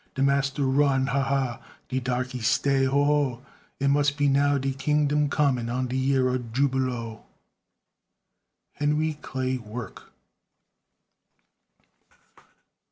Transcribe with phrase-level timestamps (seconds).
[0.15, 1.59] De massa run, ha, ha!
[1.87, 3.45] De darkey stay, ho, ho!
[3.79, 7.25] It mus' be now de kingdum comin', An' de yar ob jubilo.
[8.77, 10.11] HENRY CLAY WORK.